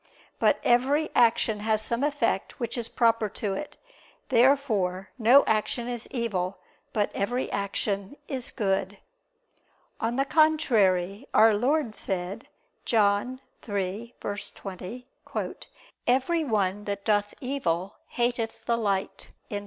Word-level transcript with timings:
But 0.39 0.59
every 0.63 1.11
action 1.13 1.59
has 1.59 1.79
some 1.79 2.03
effect 2.03 2.59
which 2.59 2.75
is 2.75 2.89
proper 2.89 3.29
to 3.37 3.53
it. 3.53 3.77
Therefore 4.29 5.11
no 5.19 5.43
action 5.45 5.87
is 5.87 6.07
evil, 6.09 6.57
but 6.91 7.11
every 7.13 7.51
action 7.51 8.17
is 8.27 8.49
good. 8.49 8.97
On 9.99 10.15
the 10.15 10.25
contrary, 10.25 11.27
Our 11.35 11.53
Lord 11.53 11.93
said 11.93 12.47
(John 12.83 13.41
3:20): 13.61 15.05
"Every 16.07 16.43
one 16.45 16.85
that 16.85 17.05
doth 17.05 17.35
evil, 17.39 17.97
hateth 18.07 18.65
the 18.65 18.77
light." 18.79 19.27